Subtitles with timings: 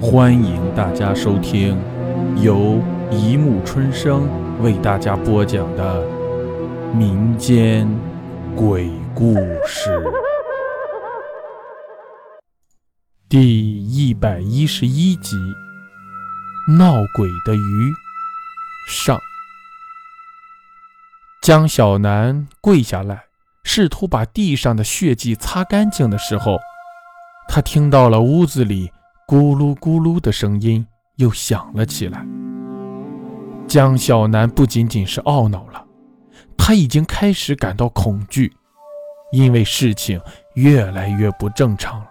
[0.00, 1.76] 欢迎大家收听
[2.40, 4.28] 由一木春生
[4.62, 6.06] 为大家播讲的
[6.94, 7.88] 民间
[8.54, 9.34] 鬼故
[9.66, 10.00] 事
[13.28, 15.36] 第一百一十一集
[16.78, 17.58] 《闹鬼的鱼》
[18.88, 19.18] 上。
[21.42, 23.24] 江小南跪下来，
[23.64, 26.60] 试图把地上的血迹擦干净的时候，
[27.48, 28.92] 他听到了屋子里
[29.28, 30.86] 咕噜咕噜的声音
[31.16, 32.26] 又响了起来。
[33.66, 35.84] 江小南不仅仅是懊恼了，
[36.56, 38.50] 他已经开始感到恐惧，
[39.30, 40.18] 因为事情
[40.54, 42.06] 越来越不正常了。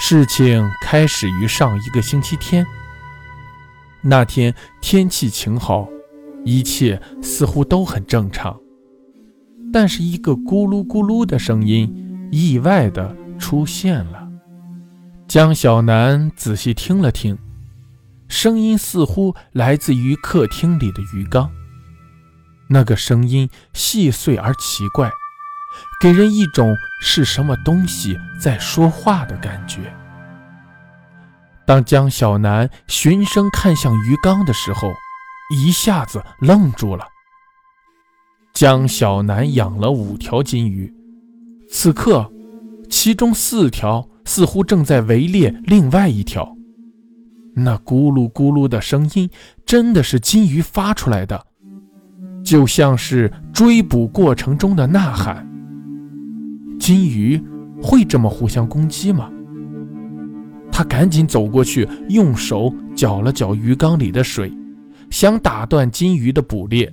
[0.00, 2.66] 事情开始于上一个星期天，
[4.02, 5.88] 那天天气晴好。
[6.44, 8.58] 一切似乎都很正常，
[9.72, 14.21] 但是一个咕噜咕噜的声音意外地出现了。
[15.32, 17.38] 江小南仔细听了听，
[18.28, 21.50] 声音似乎来自于客厅里的鱼缸。
[22.68, 25.10] 那个声音细碎而奇怪，
[26.02, 29.94] 给人一种是什么东西在说话的感觉。
[31.64, 34.92] 当江小南循声看向鱼缸的时候，
[35.56, 37.06] 一下子愣住了。
[38.52, 40.92] 江小南养了五条金鱼，
[41.70, 42.30] 此刻，
[42.92, 46.54] 其中四条似乎正在围猎另外一条。
[47.54, 49.30] 那咕噜咕噜的声音
[49.64, 51.42] 真的是金鱼发出来的，
[52.44, 55.48] 就像是追捕过程中的呐喊。
[56.78, 57.42] 金鱼
[57.82, 59.30] 会这么互相攻击吗？
[60.70, 64.52] 他赶紧走过去，用手搅了搅鱼缸里的水。
[65.10, 66.92] 想打断金鱼的捕猎，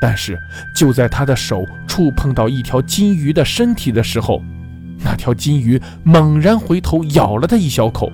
[0.00, 0.38] 但是
[0.76, 4.40] 就在他的手触碰到一条金鱼的身体的时候，
[5.04, 8.10] 那条金鱼猛然回头咬了他一小口。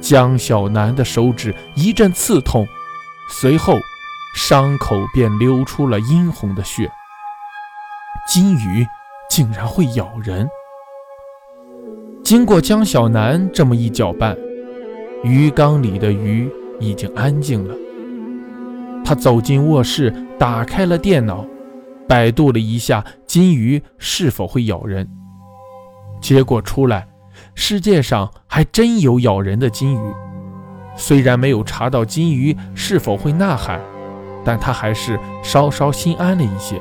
[0.00, 2.66] 江小南的手指一阵刺痛，
[3.28, 3.74] 随后
[4.34, 6.90] 伤口便流出了殷红的血。
[8.28, 8.86] 金鱼
[9.28, 10.48] 竟然会咬人！
[12.22, 14.36] 经过江小南这么一搅拌，
[15.22, 16.50] 鱼缸里的鱼。
[16.82, 17.74] 已经安静了。
[19.04, 21.44] 他走进卧室，打开了电脑，
[22.08, 25.06] 百度了一下金鱼是否会咬人。
[26.20, 27.06] 结果出来，
[27.54, 30.14] 世界上还真有咬人的金鱼。
[30.96, 33.80] 虽然没有查到金鱼是否会呐喊，
[34.44, 36.80] 但他还是稍稍心安了一些。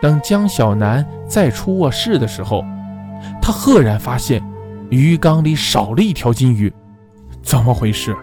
[0.00, 2.64] 等江小南再出卧室的时候，
[3.40, 4.42] 他赫然发现
[4.90, 6.72] 鱼缸里少了一条金鱼。
[7.42, 8.16] 怎么回事？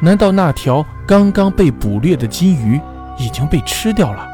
[0.00, 2.80] 难道那条刚刚被捕猎的金鱼
[3.18, 4.28] 已经被吃掉了？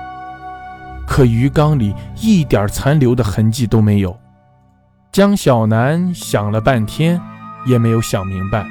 [1.10, 4.16] 可鱼缸里一点残留的痕迹都没有。
[5.10, 7.21] 江小南想了半天，
[7.66, 8.65] 也没有想明白，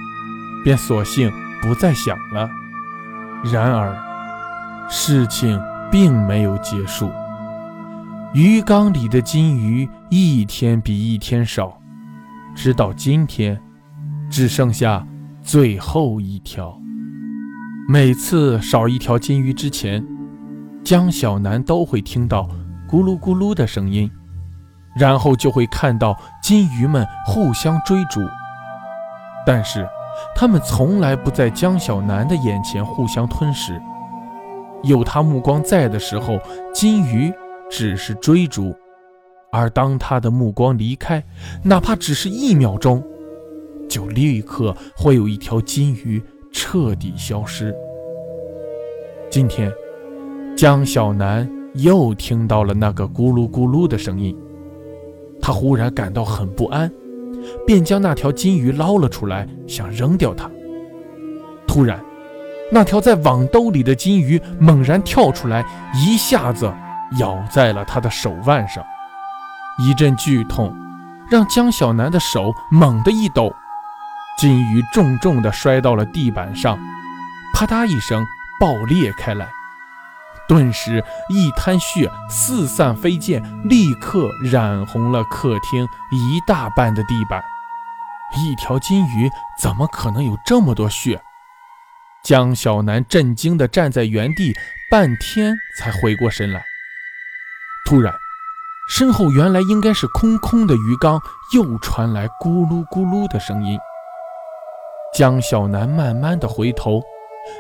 [0.64, 1.30] 便索性
[1.62, 2.50] 不再想了。
[3.52, 3.94] 然而，
[4.90, 5.60] 事情
[5.92, 7.12] 并没有结束。
[8.34, 11.78] 鱼缸里的金鱼一天比一天少，
[12.56, 13.62] 直到今天，
[14.32, 15.06] 只剩下。
[15.42, 16.80] 最后一条。
[17.88, 20.06] 每次少一条金鱼之前，
[20.84, 22.50] 江小南都会听到
[22.90, 24.10] 咕噜咕噜的声音，
[24.96, 28.22] 然后就会看到金鱼们互相追逐。
[29.46, 29.88] 但是，
[30.36, 33.80] 它们从来不在江小南的眼前互相吞食。
[34.84, 36.40] 有他目光在的时候，
[36.74, 37.32] 金鱼
[37.70, 38.72] 只是追逐；
[39.52, 41.24] 而当他的目光离开，
[41.64, 43.04] 哪怕只是一秒钟。
[43.90, 46.24] 就立刻会有一条金鱼
[46.54, 47.76] 彻底消失。
[49.30, 49.72] 今天，
[50.60, 54.38] 江小南又听到了那个咕噜咕噜的声音，
[55.42, 56.92] 他忽然感到很不安，
[57.66, 60.52] 便将那条金鱼捞了出来，想扔掉它。
[61.66, 62.04] 突然，
[62.74, 65.66] 那条在网兜里的金鱼猛然跳出来，
[65.96, 66.70] 一下子
[67.20, 68.84] 咬在了他的手腕上，
[69.78, 70.76] 一阵剧痛
[71.32, 73.50] 让江小南的手猛地一抖。
[74.38, 76.78] 金鱼重重地摔到了地板上，
[77.56, 78.22] 啪嗒一声
[78.60, 79.48] 爆裂开来，
[80.50, 87.42] 顿时一滩血四散飞溅，立刻染红了客厅一大半的地板。
[88.36, 89.30] 一条金鱼
[89.62, 91.22] 怎么可能有这么多血？
[92.24, 94.54] 江小南震惊地站在原地，
[94.90, 96.66] 半天才回过神来。
[97.86, 98.14] 突然，
[98.90, 101.22] 身后原来应该是空空的鱼缸
[101.54, 103.80] 又传来咕噜咕噜的声音。
[105.14, 107.02] 江小南慢慢的回头，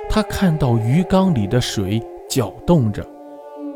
[0.09, 3.05] 他看到鱼缸里的水搅动着，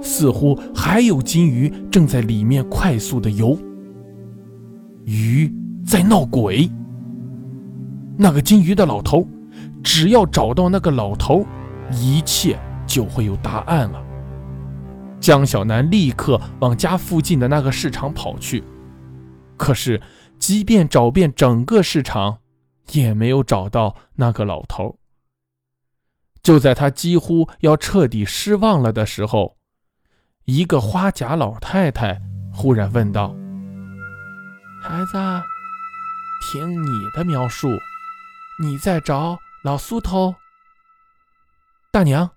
[0.02, 3.58] 似乎还有金鱼正在里面快速的游。
[5.06, 5.52] 鱼
[5.86, 6.70] 在闹鬼。
[8.16, 9.28] 那个金鱼的老头，
[9.84, 11.44] 只要找到那个老头，
[11.92, 14.02] 一切就会有答案了。
[15.20, 18.64] 江小南立刻往家附近的那个市场跑去，
[19.58, 20.00] 可是，
[20.38, 22.38] 即便找遍整个市场，
[22.92, 24.98] 也没有找到那个老头。
[26.44, 29.56] 就在他几乎要彻底失望了的时候，
[30.44, 32.22] 一个花甲老太太
[32.54, 33.34] 忽然问道
[34.84, 35.18] ：“孩子，
[36.42, 37.70] 听你的描述，
[38.62, 40.36] 你在找老苏头？
[41.94, 42.30] 大娘，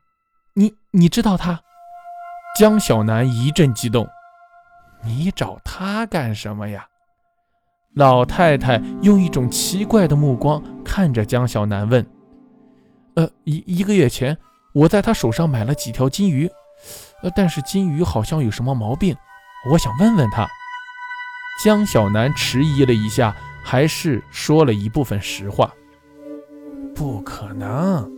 [0.55, 1.61] 你你知道他？”
[2.57, 4.09] 江小南一阵激动
[5.03, 6.87] ：“你找他干什么呀？”
[7.95, 12.07] 老太太用一种奇怪的目光看着江小南问。
[13.17, 14.37] 呃，一一个月前，
[14.73, 16.49] 我在他手上买了几条金鱼，
[17.23, 19.17] 呃，但是金鱼好像有什么毛病，
[19.71, 20.47] 我想问问他。
[21.65, 23.35] 江小南迟疑了一下，
[23.65, 25.73] 还是说了一部分实话。
[26.95, 28.11] 不可能，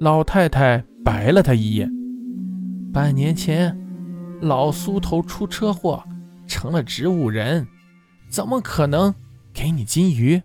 [0.00, 1.88] 老太太白了他一眼。
[2.92, 3.78] 半年前，
[4.40, 6.02] 老苏头出车祸，
[6.48, 7.68] 成了植物人，
[8.28, 9.14] 怎么可能
[9.54, 10.42] 给你金鱼？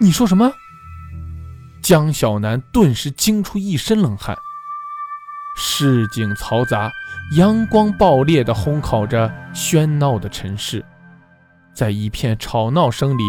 [0.00, 0.52] 你说什么？
[1.86, 4.36] 江小南顿时惊出一身冷汗。
[5.56, 6.90] 市井嘈杂，
[7.36, 10.84] 阳光爆裂地烘烤着喧闹的城市。
[11.72, 13.22] 在一片吵闹声里，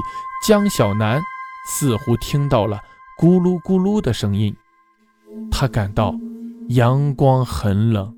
[0.48, 1.22] 江小南
[1.70, 2.80] 似乎听到了
[3.22, 4.56] 咕噜咕噜的声音。
[5.52, 6.16] 他感到
[6.70, 8.12] 阳光很冷。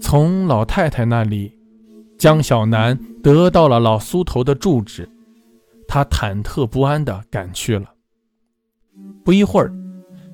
[0.00, 1.56] 从老太太那里，
[2.18, 5.08] 江小南得到了老苏头的住址。
[5.86, 7.94] 他忐忑不安地赶去了。
[9.24, 9.72] 不一会儿，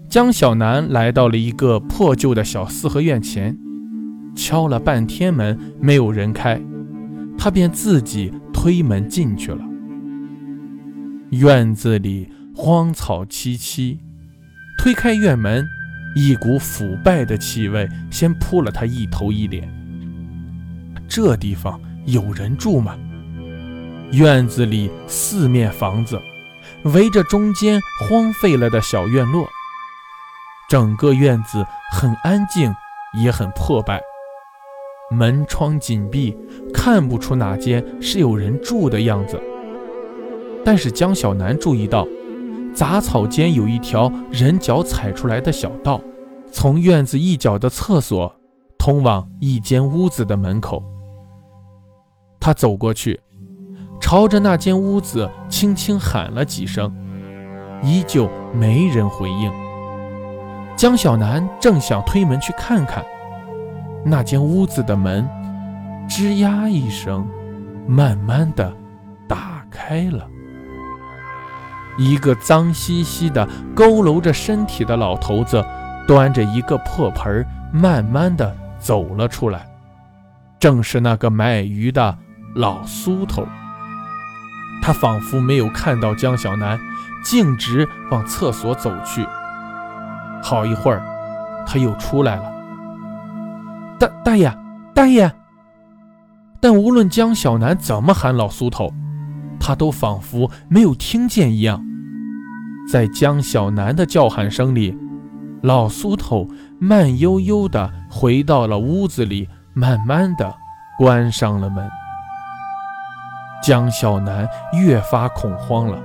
[0.08, 3.56] 江小南来到了一个破旧的小四合院前，
[4.34, 6.60] 敲了半天门，没有人开，
[7.36, 9.58] 他便自己推门进去了。
[11.30, 13.98] 院子里荒草萋萋，
[14.78, 15.66] 推开院门，
[16.14, 19.68] 一股腐败的气味先扑了他一头一脸。
[21.08, 22.96] 这地方有人住吗？
[24.12, 26.18] 院子里四面房子。
[26.94, 29.48] 围着中间荒废了的小院落，
[30.68, 32.72] 整个院子很安静，
[33.14, 34.00] 也很破败，
[35.10, 36.36] 门窗紧闭，
[36.72, 39.40] 看不出哪间是有人住的样子。
[40.64, 42.06] 但是江小南注意到，
[42.72, 46.00] 杂草间有一条人脚踩出来的小道，
[46.52, 48.32] 从院子一角的厕所
[48.78, 50.84] 通往一间屋子的门口。
[52.38, 53.20] 他走过去。
[54.06, 56.94] 朝着那间屋子轻轻喊了几声，
[57.82, 59.52] 依旧没人回应。
[60.76, 63.04] 江小南正想推门去看看，
[64.04, 65.28] 那间屋子的门
[66.08, 67.26] 吱呀一声，
[67.84, 68.72] 慢慢的
[69.28, 70.24] 打开了。
[71.98, 73.44] 一个脏兮兮的、
[73.74, 75.64] 佝偻着身体的老头子，
[76.06, 79.66] 端着一个破盆，慢慢的走了出来。
[80.60, 82.16] 正是那个卖鱼的
[82.54, 83.44] 老苏头。
[84.86, 86.78] 他仿佛没有看到江小南，
[87.20, 89.26] 径直往厕所走去。
[90.40, 91.02] 好一会儿，
[91.66, 92.44] 他又出来了。
[93.98, 94.56] 大大爷，
[94.94, 95.28] 大爷！
[96.60, 98.94] 但无论江小南怎么喊老苏头，
[99.58, 101.84] 他都仿佛没有听见一样。
[102.88, 104.96] 在江小南的叫喊声里，
[105.64, 106.46] 老苏头
[106.78, 110.54] 慢悠悠地回到了屋子里，慢慢地
[110.96, 111.90] 关上了门。
[113.62, 116.00] 江小南越发恐慌了，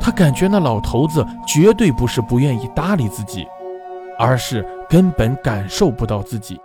[0.00, 3.46] 他感觉那老头子绝对不是不愿意搭理自己，
[4.18, 6.58] 而是根本感受不到自己。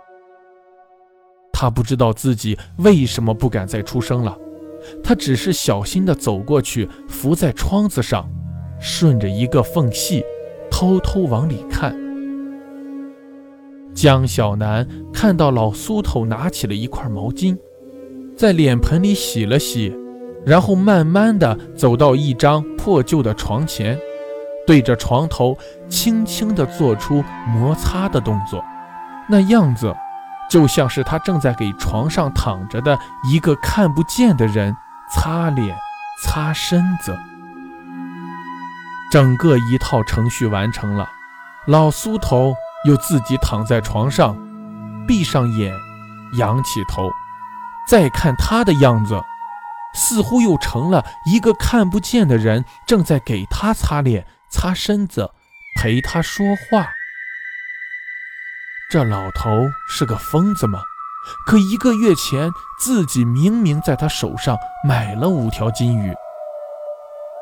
[1.52, 4.36] 他不知道自己为什么不敢再出声了，
[5.02, 8.28] 他只是小心地走过去，伏在窗子上，
[8.78, 10.22] 顺着一个缝隙，
[10.70, 11.96] 偷偷往里看。
[13.94, 17.56] 江小南看到老苏头拿起了一块毛巾，
[18.36, 19.96] 在脸盆里洗了洗。
[20.44, 23.98] 然后慢慢的走到一张破旧的床前，
[24.64, 28.64] 对着床头轻轻地做出摩擦的动作，
[29.28, 29.92] 那样子
[30.48, 32.96] 就像是他正在给床上躺着的
[33.28, 34.76] 一个看不见的人
[35.12, 35.76] 擦脸、
[36.22, 37.18] 擦身子。
[39.10, 41.08] 整个一套程序完成了，
[41.66, 42.54] 老苏头
[42.86, 44.36] 又自己躺在床上，
[45.08, 45.74] 闭上眼，
[46.38, 47.10] 仰起头，
[47.88, 49.20] 再看他的样子。
[49.94, 55.30] 似乎又成了一个看不见的人，正在给他擦脸、擦身子，
[55.80, 56.88] 陪他说话。
[58.90, 60.80] 这老头是个疯子吗？
[61.46, 66.14] 可一个月前，自己明明在他手上买了五条金鱼，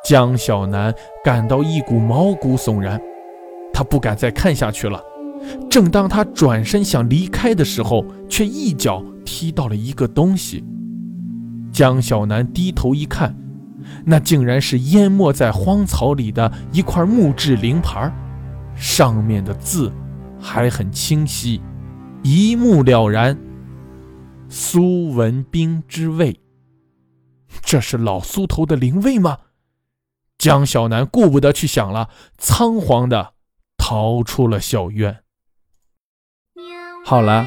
[0.04, 3.00] 江小南感到一股毛骨悚然，
[3.72, 5.02] 他不敢再看下去了。
[5.68, 10.64] 正当他转身想离开的时候，却一脚踢到了一个东西。
[11.72, 13.36] 江小南低头一看，
[14.04, 18.12] 那竟然是淹没在荒草里的一块木质灵牌，
[18.76, 19.92] 上面的字
[20.40, 21.60] 还很清晰，
[22.22, 23.36] 一目了然
[24.48, 26.40] ：“苏文斌之位。”
[27.62, 29.38] 这是老苏头的灵位吗？
[30.38, 33.34] 江小南顾不得去想了，仓皇的
[33.76, 35.20] 逃出了小院。
[37.04, 37.46] 好了，